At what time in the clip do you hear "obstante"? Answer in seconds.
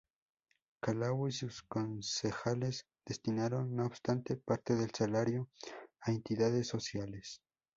3.85-4.35